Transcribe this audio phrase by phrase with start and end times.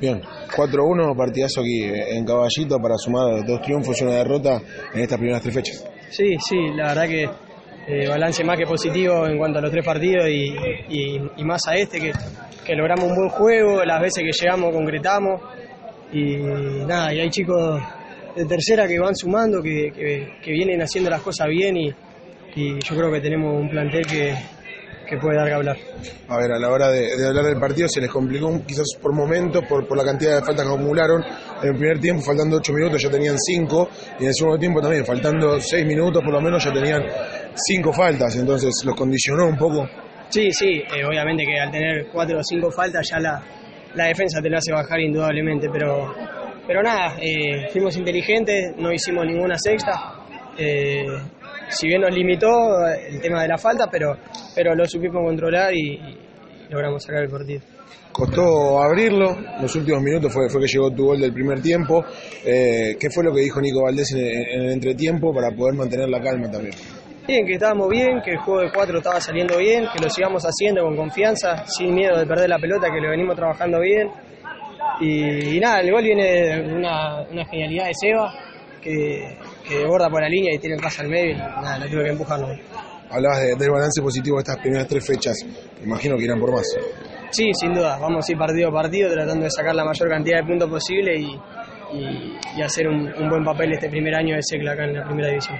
[0.00, 0.20] Bien,
[0.56, 4.60] 4-1, partidazo aquí en Caballito para sumar dos triunfos y una derrota
[4.92, 5.84] en estas primeras tres fechas.
[6.10, 7.22] Sí, sí, la verdad que
[7.86, 12.00] eh, balance más que positivo en cuanto a los tres partidos y, más a este
[12.00, 12.12] que,
[12.66, 15.40] que logramos un buen juego, las veces que llegamos concretamos
[16.12, 16.36] y
[16.86, 17.80] nada, y hay chicos
[18.36, 21.88] de tercera que van sumando, que, que- que vienen haciendo las cosas bien y,
[22.56, 24.34] y yo creo que tenemos un plantel que,
[25.06, 25.76] que puede dar que hablar.
[26.28, 29.12] A ver, a la hora de, de hablar del partido se les complicó quizás por
[29.14, 31.22] momentos, por, por la cantidad de faltas que acumularon.
[31.62, 33.88] En el primer tiempo, faltando 8 minutos, ya tenían 5.
[34.18, 37.02] Y en el segundo tiempo también, faltando 6 minutos por lo menos, ya tenían
[37.54, 38.36] 5 faltas.
[38.36, 39.88] Entonces los condicionó un poco.
[40.28, 43.40] Sí, sí, eh, obviamente que al tener cuatro o cinco faltas ya la,
[43.94, 46.12] la defensa te lo hace bajar indudablemente, pero,
[46.66, 50.23] pero nada, eh, fuimos inteligentes, no hicimos ninguna sexta.
[50.58, 51.04] Eh,
[51.68, 52.48] si bien nos limitó
[52.86, 54.16] el tema de la falta, pero,
[54.54, 56.18] pero lo supimos controlar y, y
[56.70, 57.60] logramos sacar el partido.
[58.12, 62.04] Costó abrirlo, los últimos minutos fue, fue que llegó tu gol del primer tiempo.
[62.44, 66.08] Eh, ¿Qué fue lo que dijo Nico Valdés en, en el entretiempo para poder mantener
[66.08, 66.74] la calma también?
[67.26, 70.44] Bien, que estábamos bien, que el juego de cuatro estaba saliendo bien, que lo sigamos
[70.44, 74.10] haciendo con confianza, sin miedo de perder la pelota, que lo venimos trabajando bien.
[75.00, 78.32] Y, y nada, el gol viene de una, una genialidad de Seba,
[78.84, 81.86] que, que borda por la línea y tiene el pase al medio y nada, lo
[81.90, 82.48] tuve que empujarlo.
[83.10, 85.36] Hablabas de- del balance positivo de estas primeras tres fechas.
[85.82, 86.66] Imagino que irán por más.
[87.30, 90.38] Sí, sin duda, vamos a ir partido a partido tratando de sacar la mayor cantidad
[90.40, 91.26] de puntos posible y,
[91.92, 95.04] y- y hacer un, un buen papel este primer año de SECLA acá en la
[95.04, 95.56] primera división.